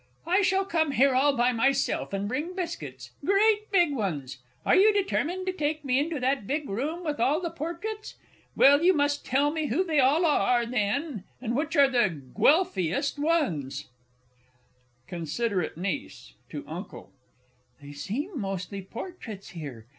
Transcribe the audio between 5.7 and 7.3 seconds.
me into that big room with